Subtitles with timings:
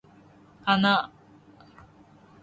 [0.75, 0.89] 花